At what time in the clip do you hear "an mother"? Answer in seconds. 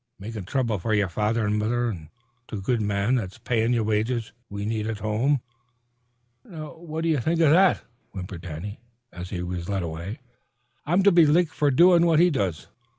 1.45-1.87